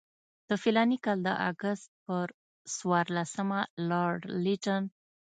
د 0.49 0.49
فلاني 0.61 0.97
کال 1.05 1.19
د 1.23 1.29
اګست 1.49 1.87
پر 2.05 2.27
څوارلسمه 2.75 3.59
لارډ 3.89 4.21
لیټن. 4.43 4.83